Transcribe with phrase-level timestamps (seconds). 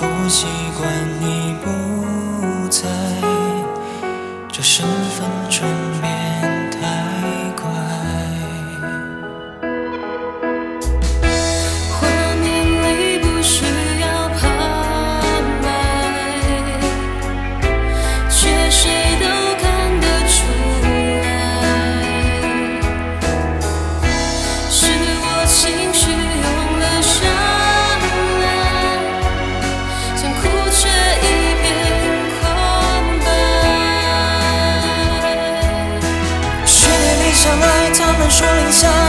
[0.00, 0.88] 不习惯
[1.20, 2.88] 你不在
[4.48, 6.25] 这身份转变
[38.28, 39.05] 说一下。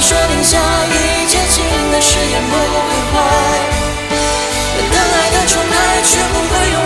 [0.00, 3.14] 说定下一切新的誓言不会坏，
[5.32, 6.83] 的宠爱却不会永。